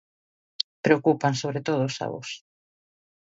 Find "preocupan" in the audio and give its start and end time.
0.85-1.33